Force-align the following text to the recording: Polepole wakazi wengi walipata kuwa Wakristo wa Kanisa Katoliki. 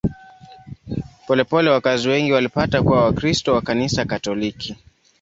Polepole 1.27 1.69
wakazi 1.69 2.09
wengi 2.09 2.31
walipata 2.31 2.83
kuwa 2.83 3.03
Wakristo 3.03 3.53
wa 3.53 3.61
Kanisa 3.61 4.05
Katoliki. 4.05 4.75